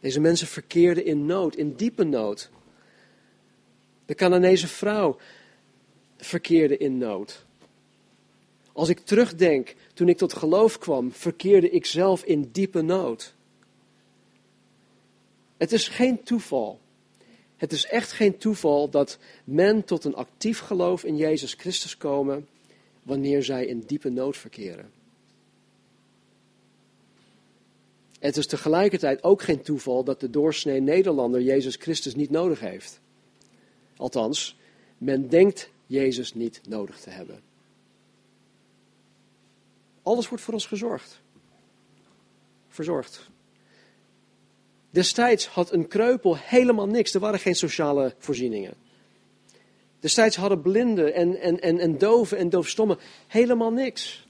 [0.00, 2.50] Deze mensen verkeerden in nood, in diepe nood.
[4.06, 5.16] De Canaanese vrouw
[6.16, 7.46] verkeerde in nood.
[8.72, 13.36] Als ik terugdenk, toen ik tot geloof kwam, verkeerde ik zelf in diepe nood.
[15.58, 16.80] Het is geen toeval.
[17.56, 22.48] Het is echt geen toeval dat men tot een actief geloof in Jezus Christus komen
[23.02, 24.90] wanneer zij in diepe nood verkeren.
[28.18, 33.00] Het is tegelijkertijd ook geen toeval dat de doorsnee Nederlander Jezus Christus niet nodig heeft.
[33.96, 34.56] Althans,
[34.98, 37.40] men denkt Jezus niet nodig te hebben.
[40.02, 41.20] Alles wordt voor ons gezorgd.
[42.68, 43.30] Verzorgd.
[44.98, 47.14] Destijds had een kreupel helemaal niks.
[47.14, 48.74] Er waren geen sociale voorzieningen.
[50.00, 54.26] Destijds hadden blinden en, en, en, en doven en doofstommen helemaal niks.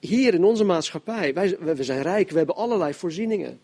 [0.00, 3.60] Hier in onze maatschappij, wij, we zijn rijk, we hebben allerlei voorzieningen.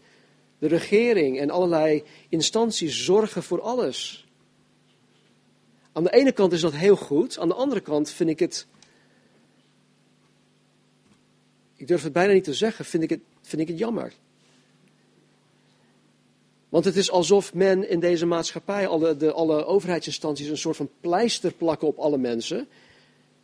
[0.58, 4.26] De regering en allerlei instanties zorgen voor alles.
[5.92, 8.66] Aan de ene kant is dat heel goed, aan de andere kant vind ik het.
[11.84, 14.12] Ik durf het bijna niet te zeggen, vind ik het, vind ik het jammer.
[16.68, 20.90] Want het is alsof men in deze maatschappij, alle, de, alle overheidsinstanties, een soort van
[21.00, 22.68] pleister plakken op alle mensen.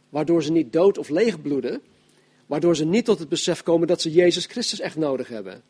[0.08, 1.82] Waardoor ze niet dood of leeg bloeden.
[2.46, 5.62] Waardoor ze niet tot het besef komen dat ze Jezus Christus echt nodig hebben.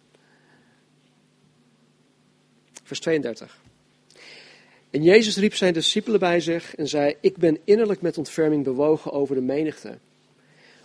[2.83, 3.61] Vers 32.
[4.91, 9.13] En Jezus riep zijn discipelen bij zich en zei: Ik ben innerlijk met ontferming bewogen
[9.13, 9.99] over de menigte.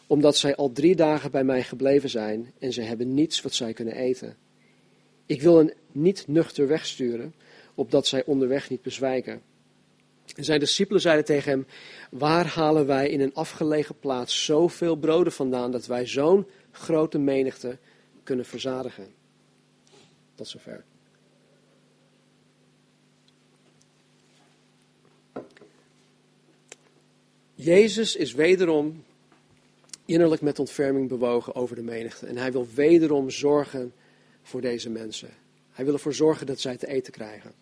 [0.07, 3.73] Omdat zij al drie dagen bij mij gebleven zijn en ze hebben niets wat zij
[3.73, 4.37] kunnen eten.
[5.25, 7.33] Ik wil hen niet nuchter wegsturen,
[7.75, 9.41] opdat zij onderweg niet bezwijken.
[10.35, 11.65] En zijn discipelen zeiden tegen hem:
[12.09, 17.77] Waar halen wij in een afgelegen plaats zoveel broden vandaan dat wij zo'n grote menigte
[18.23, 19.07] kunnen verzadigen?
[20.35, 20.83] Tot zover.
[27.55, 29.03] Jezus is wederom
[30.05, 32.25] innerlijk met ontferming bewogen over de menigte.
[32.25, 33.93] En hij wil wederom zorgen
[34.43, 35.29] voor deze mensen.
[35.71, 37.53] Hij wil ervoor zorgen dat zij te eten krijgen.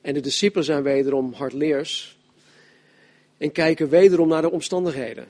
[0.00, 2.18] En de discipelen zijn wederom hardleers
[3.38, 5.28] en kijken wederom naar de omstandigheden.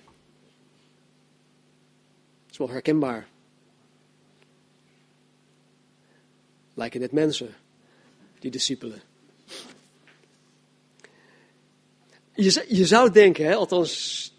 [2.43, 3.29] Dat is wel herkenbaar.
[6.75, 7.55] Lijken net mensen,
[8.38, 9.03] die discipelen.
[12.35, 14.32] Je, je zou denken, hè, althans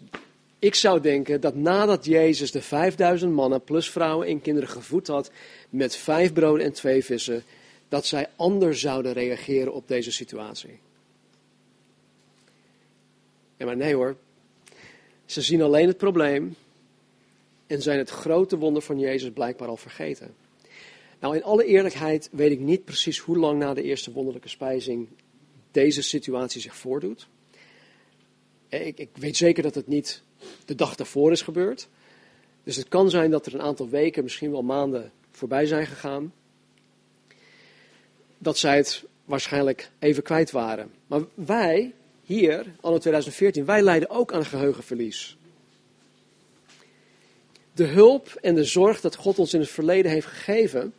[0.64, 5.30] ik zou denken, dat nadat Jezus de 5000 mannen plus vrouwen en kinderen gevoed had
[5.70, 7.42] met vijf broden en twee vissen,
[7.88, 10.78] dat zij anders zouden reageren op deze situatie.
[13.56, 14.16] Ja, maar nee hoor.
[15.24, 16.54] Ze zien alleen het probleem
[17.66, 20.34] en zijn het grote wonder van Jezus blijkbaar al vergeten.
[21.20, 25.08] Nou, in alle eerlijkheid weet ik niet precies hoe lang na de eerste wonderlijke spijzing
[25.70, 27.28] deze situatie zich voordoet.
[28.68, 30.22] Ik, ik weet zeker dat het niet
[30.64, 31.88] de dag daarvoor is gebeurd.
[32.64, 36.32] Dus het kan zijn dat er een aantal weken, misschien wel maanden voorbij zijn gegaan
[38.38, 40.90] dat zij het waarschijnlijk even kwijt waren.
[41.06, 45.36] Maar wij, hier, anno 2014, wij lijden ook aan geheugenverlies.
[47.74, 50.94] De hulp en de zorg dat God ons in het verleden heeft gegeven,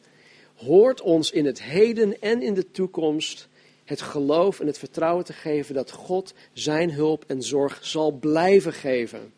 [0.55, 3.47] hoort ons in het heden en in de toekomst
[3.83, 8.73] het geloof en het vertrouwen te geven dat God zijn hulp en zorg zal blijven
[8.73, 9.33] geven.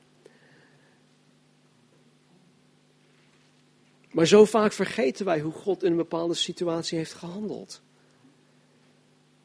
[4.18, 7.82] Maar zo vaak vergeten wij hoe God in een bepaalde situatie heeft gehandeld.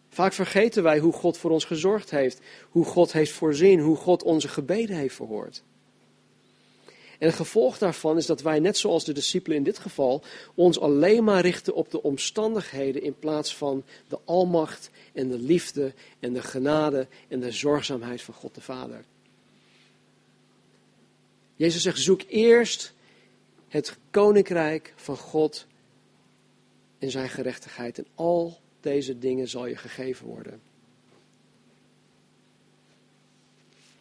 [0.09, 4.23] Vaak vergeten wij hoe God voor ons gezorgd heeft, hoe God heeft voorzien, hoe God
[4.23, 5.63] onze gebeden heeft verhoord.
[7.19, 10.23] En het gevolg daarvan is dat wij, net zoals de discipelen in dit geval,
[10.55, 15.93] ons alleen maar richten op de omstandigheden in plaats van de almacht en de liefde
[16.21, 19.05] en de genade en de zorgzaamheid van God de Vader.
[21.57, 22.95] Jezus zegt: zoek eerst
[23.73, 25.67] het koninkrijk van God
[26.99, 30.61] en zijn gerechtigheid en al deze dingen zal je gegeven worden.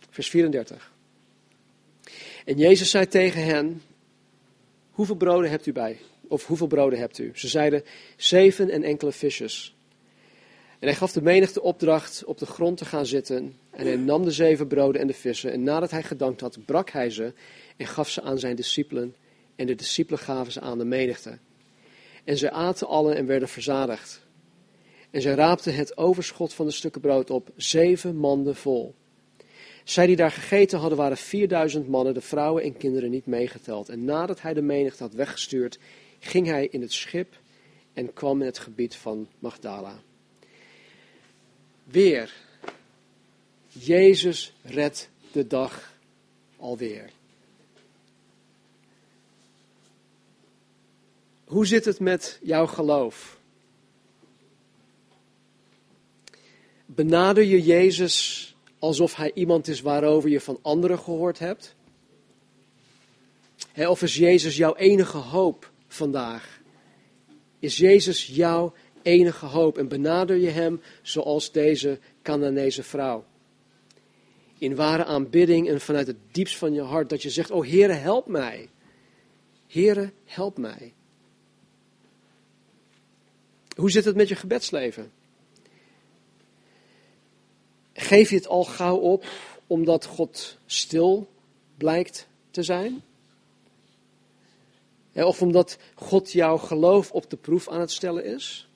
[0.09, 0.93] Vers 34.
[2.45, 3.81] En Jezus zei tegen hen:
[4.91, 5.99] Hoeveel broden hebt u bij?
[6.27, 7.31] Of hoeveel broden hebt u?
[7.33, 7.83] Ze zeiden:
[8.15, 9.75] Zeven en enkele visjes.
[10.79, 13.55] En hij gaf de menigte opdracht op de grond te gaan zitten.
[13.69, 15.51] En hij nam de zeven broden en de vissen.
[15.51, 17.33] En nadat hij gedankt had, brak hij ze
[17.77, 19.15] en gaf ze aan zijn discipelen.
[19.55, 21.37] En de discipelen gaven ze aan de menigte.
[22.23, 24.21] En zij aten allen en werden verzadigd.
[25.09, 28.95] En zij raapten het overschot van de stukken brood op, zeven manden vol.
[29.83, 33.89] Zij die daar gegeten hadden, waren 4000 mannen, de vrouwen en kinderen niet meegeteld.
[33.89, 35.79] En nadat hij de menigte had weggestuurd,
[36.19, 37.39] ging hij in het schip
[37.93, 40.01] en kwam in het gebied van Magdala.
[41.83, 42.33] Weer.
[43.67, 45.97] Jezus redt de dag
[46.57, 47.09] alweer.
[51.51, 53.39] Hoe zit het met jouw geloof?
[56.85, 61.75] Benader je Jezus alsof hij iemand is waarover je van anderen gehoord hebt?
[63.75, 66.61] of is Jezus jouw enige hoop vandaag?
[67.59, 73.25] Is Jezus jouw enige hoop en benader je hem zoals deze Canaanese vrouw?
[74.57, 77.93] In ware aanbidding en vanuit het diepst van je hart dat je zegt, oh Heere,
[77.93, 78.69] help mij.
[79.67, 80.93] Heere, help mij.
[83.81, 85.11] Hoe zit het met je gebedsleven?
[87.93, 89.25] Geef je het al gauw op
[89.67, 91.29] omdat God stil
[91.77, 93.03] blijkt te zijn?
[95.13, 98.69] Of omdat God jouw geloof op de proef aan het stellen is?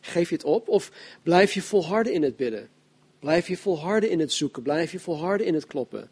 [0.00, 0.68] Geef je het op?
[0.68, 0.92] Of
[1.22, 2.68] blijf je volharden in het bidden?
[3.18, 4.62] Blijf je volharden in het zoeken?
[4.62, 6.10] Blijf je volharden in het kloppen?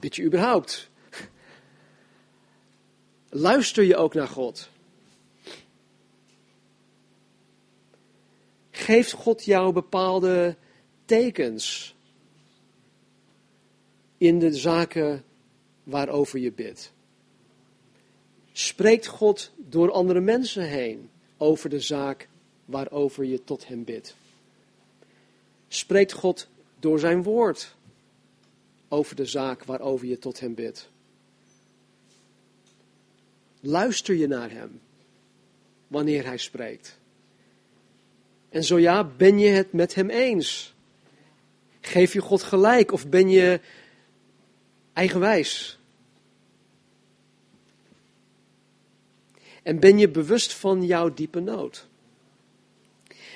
[0.00, 0.88] Bid je überhaupt?
[3.28, 4.72] Luister je ook naar God?
[8.84, 10.56] Geeft God jou bepaalde
[11.04, 11.94] tekens
[14.18, 15.24] in de zaken
[15.82, 16.92] waarover je bidt?
[18.52, 22.28] Spreekt God door andere mensen heen over de zaak
[22.64, 24.16] waarover je tot Hem bidt?
[25.68, 27.74] Spreekt God door Zijn woord
[28.88, 30.88] over de zaak waarover je tot Hem bidt?
[33.60, 34.80] Luister je naar Hem
[35.86, 37.02] wanneer Hij spreekt?
[38.54, 40.74] En zo ja, ben je het met Hem eens?
[41.80, 43.60] Geef je God gelijk of ben je
[44.92, 45.78] eigenwijs?
[49.62, 51.86] En ben je bewust van jouw diepe nood?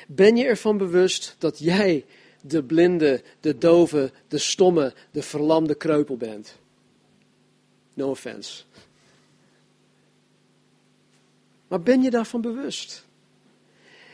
[0.07, 2.05] Ben je ervan bewust dat jij
[2.43, 6.59] de blinde, de dove, de stomme, de verlamde kreupel bent?
[7.95, 8.63] No offense.
[11.69, 13.07] Maar ben je daarvan bewust?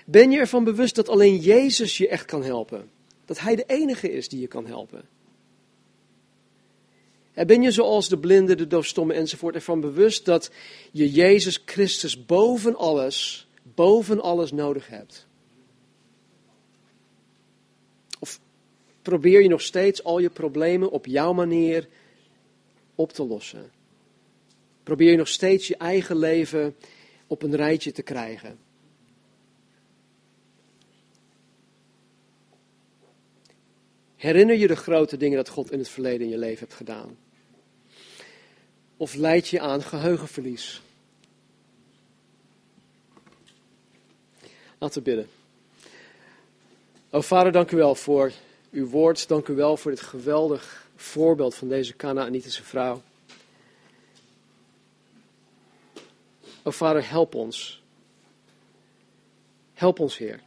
[0.04, 2.90] Ben je ervan bewust dat alleen Jezus je echt kan helpen?
[3.24, 5.08] Dat Hij de enige is die je kan helpen?
[7.32, 10.50] En ben je zoals de blinde, de doofstomme enzovoort ervan bewust dat
[10.92, 15.26] je Jezus Christus boven alles, boven alles nodig hebt?
[18.18, 18.40] Of
[19.02, 21.88] probeer je nog steeds al je problemen op jouw manier
[22.94, 23.70] op te lossen?
[24.82, 26.76] Probeer je nog steeds je eigen leven
[27.26, 28.58] op een rijtje te krijgen?
[34.24, 37.18] Herinner je de grote dingen dat God in het verleden in je leven hebt gedaan?
[38.96, 40.82] Of leid je aan geheugenverlies?
[44.78, 45.28] Laten we bidden.
[47.10, 48.32] O Vader, dank u wel voor
[48.70, 49.28] uw woord.
[49.28, 53.02] Dank u wel voor dit geweldig voorbeeld van deze Canaanitische vrouw.
[56.62, 57.82] O Vader, help ons.
[59.74, 60.43] Help ons, Heer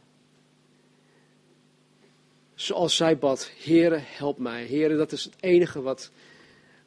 [2.58, 4.66] zoals zij bad, Heere, help mij.
[4.66, 6.10] Heere, dat is het enige wat,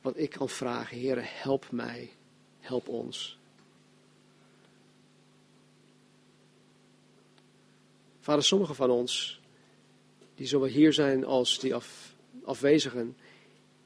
[0.01, 0.99] wat ik kan vragen.
[0.99, 2.11] Heere, help mij.
[2.59, 3.37] Help ons.
[8.19, 9.39] Vader, sommigen van ons,
[10.35, 13.17] die zowel hier zijn als die af, afwezigen,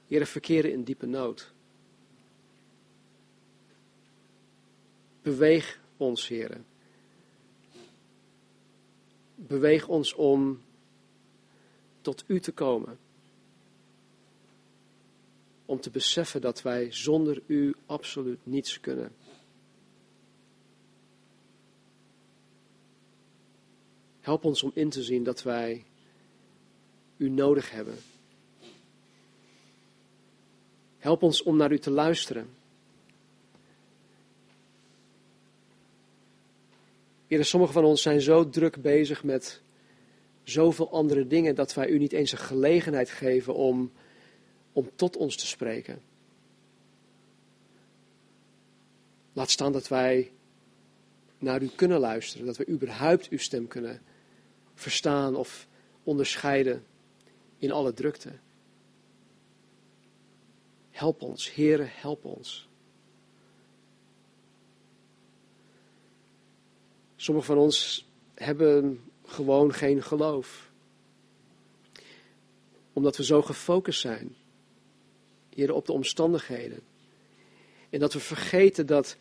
[0.08, 1.52] Heere, verkeren in diepe nood.
[5.22, 6.58] Beweeg ons, Heere.
[9.36, 10.65] Beweeg ons om
[12.06, 12.98] tot u te komen.
[15.66, 19.12] Om te beseffen dat wij zonder u absoluut niets kunnen.
[24.20, 25.86] Help ons om in te zien dat wij
[27.18, 27.98] u nodig hebben.
[30.98, 32.50] Help ons om naar u te luisteren.
[37.28, 39.64] Heer, sommigen van ons zijn zo druk bezig met
[40.46, 43.92] zoveel andere dingen dat wij u niet eens een gelegenheid geven om,
[44.74, 46.02] om tot ons te spreken.
[49.34, 50.32] Laat staan dat wij
[51.38, 54.02] naar u kunnen luisteren, dat we überhaupt uw stem kunnen
[54.74, 55.68] verstaan of
[56.04, 56.86] onderscheiden
[57.58, 58.32] in alle drukte.
[60.92, 62.70] Help ons, Heere, help ons.
[67.16, 70.72] Sommigen van ons hebben gewoon geen geloof.
[72.94, 74.36] Omdat we zo gefocust zijn,
[75.50, 76.80] Heer, op de omstandigheden.
[77.90, 79.18] En dat we vergeten dat,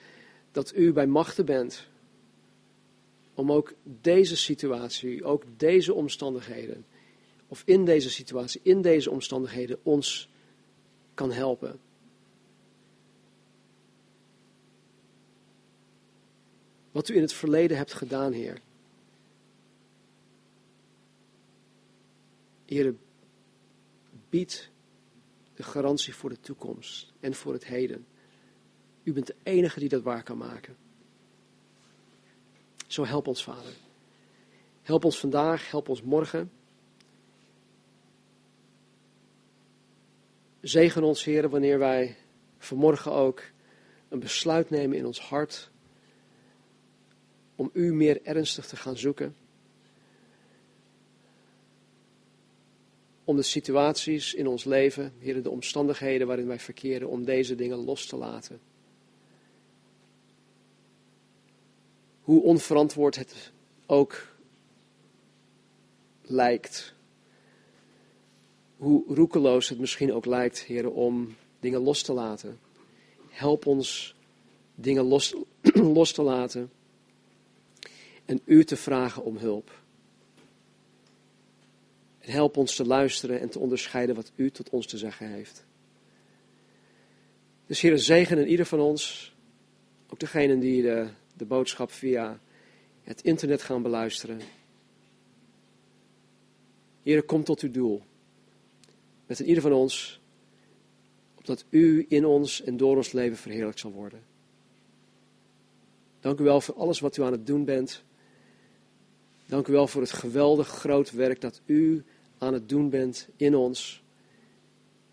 [0.53, 1.87] dat u bij machten bent.
[3.35, 6.87] Om ook deze situatie, ook deze omstandigheden,
[7.49, 10.29] of in deze situatie, in deze omstandigheden, ons
[11.15, 11.81] kan helpen.
[16.91, 18.61] Wat u in het verleden hebt gedaan, Heer.
[22.65, 22.95] Heer,
[24.29, 24.71] bied
[25.55, 28.07] de garantie voor de toekomst en voor het heden.
[29.03, 30.77] U bent de enige die dat waar kan maken.
[32.87, 33.73] Zo help ons, Vader.
[34.83, 36.53] Help ons vandaag, help ons morgen.
[40.61, 42.17] Zegen ons, Heer, wanneer wij
[42.59, 43.43] vanmorgen ook
[44.09, 45.71] een besluit nemen in ons hart
[47.57, 49.37] om U meer ernstig te gaan zoeken.
[53.25, 57.79] Om de situaties in ons leven, Heer, de omstandigheden waarin wij verkeren, om deze dingen
[57.79, 58.61] los te laten.
[62.21, 63.53] Hoe onverantwoord het
[63.87, 64.27] ook
[66.23, 66.95] lijkt.
[68.77, 72.59] Hoe roekeloos het misschien ook lijkt, Heer, om dingen los te laten.
[73.29, 74.15] Help ons
[74.75, 75.35] dingen los,
[75.99, 76.71] los te laten
[78.25, 79.83] en u te vragen om hulp.
[82.25, 85.65] En help ons te luisteren en te onderscheiden wat u tot ons te zeggen heeft.
[87.67, 89.35] Dus Heer, zegen in ieder van ons,
[90.09, 92.41] ook degenen die de, de boodschap via
[93.03, 94.41] het internet gaan beluisteren.
[97.03, 98.03] Heer, kom tot uw doel.
[99.27, 100.21] Met in ieder van ons,
[101.35, 104.23] opdat u in ons en door ons leven verheerlijk zal worden.
[106.21, 108.03] Dank u wel voor alles wat u aan het doen bent.
[109.47, 112.05] Dank u wel voor het geweldig groot werk dat u
[112.45, 114.03] aan het doen bent in ons,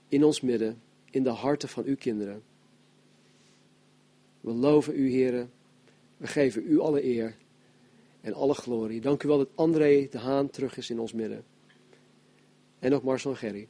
[0.08, 2.44] in ons midden, in de harten van uw kinderen.
[4.42, 5.52] We loven u, heren.
[6.18, 7.36] We geven u alle eer
[8.22, 9.02] en alle glorie.
[9.02, 11.44] Dank u wel dat André de Haan terug is in ons midden.
[12.80, 13.68] En ook Marcel en Gerry.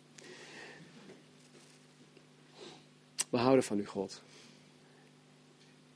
[3.29, 4.21] We houden van u, God.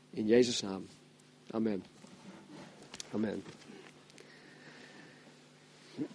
[0.10, 0.88] In Jezus' naam.
[1.50, 1.84] Amen.
[3.12, 3.44] Amen.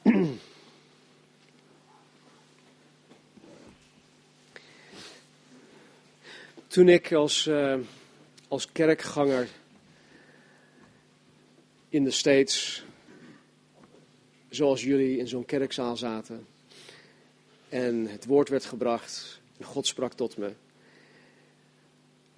[6.71, 7.75] Toen ik als, uh,
[8.49, 9.49] als kerkganger
[11.89, 12.85] in de States,
[14.49, 16.47] zoals jullie in zo'n kerkzaal zaten,
[17.69, 20.53] en het woord werd gebracht, en God sprak tot me,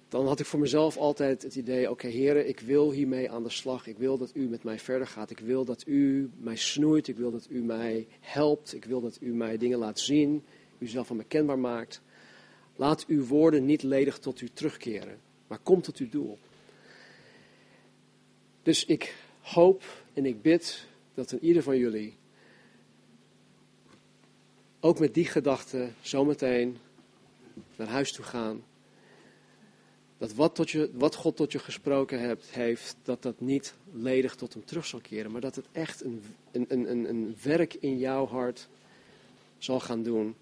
[0.09, 3.49] dan had ik voor mezelf altijd het idee: oké, heren, ik wil hiermee aan de
[3.49, 3.87] slag.
[3.87, 5.29] Ik wil dat u met mij verder gaat.
[5.29, 7.07] Ik wil dat u mij snoeit.
[7.07, 8.73] Ik wil dat u mij helpt.
[8.73, 10.43] Ik wil dat u mij dingen laat zien.
[10.77, 12.01] U zelf aan me kenbaar maakt.
[12.75, 16.37] Laat uw woorden niet ledig tot u terugkeren, maar kom tot uw doel.
[18.63, 22.15] Dus ik hoop en ik bid dat een ieder van jullie
[24.79, 26.77] ook met die gedachte zometeen
[27.75, 28.63] naar huis toe gaan
[30.23, 34.35] dat wat, tot je, wat God tot je gesproken hebt, heeft, dat dat niet ledig
[34.35, 37.97] tot hem terug zal keren, maar dat het echt een, een, een, een werk in
[37.97, 38.67] jouw hart
[39.57, 40.35] zal gaan doen,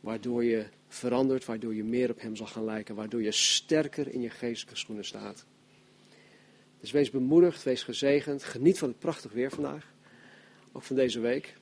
[0.00, 4.20] waardoor je verandert, waardoor je meer op hem zal gaan lijken, waardoor je sterker in
[4.20, 5.46] je geestelijke schoenen staat.
[6.80, 9.92] Dus wees bemoedigd, wees gezegend, geniet van het prachtig weer vandaag,
[10.72, 11.54] ook van deze week.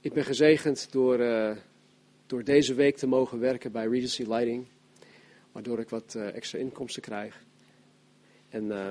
[0.00, 1.56] Ik ben gezegend door, uh,
[2.26, 4.66] door deze week te mogen werken bij Regency Lighting
[5.52, 7.44] waardoor ik wat uh, extra inkomsten krijg.
[8.48, 8.90] En uh,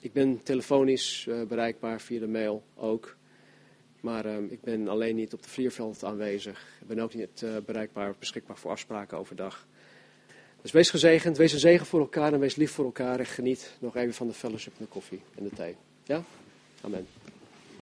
[0.00, 3.16] ik ben telefonisch bereikbaar via de mail ook.
[4.00, 6.66] Maar ik ben alleen niet op de vlierveld aanwezig.
[6.80, 9.66] Ik ben ook niet bereikbaar, beschikbaar voor afspraken overdag.
[10.62, 13.18] Dus wees gezegend, wees een zegen voor elkaar en wees lief voor elkaar.
[13.18, 15.76] En geniet nog even van de fellowship en de koffie en de thee.
[16.04, 16.22] Ja?
[16.80, 17.06] Amen.